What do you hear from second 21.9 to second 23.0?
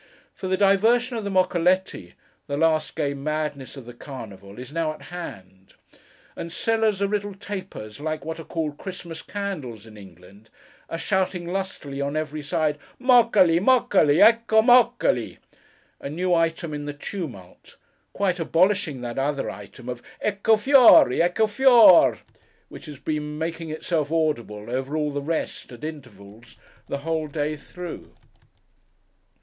r r!' which has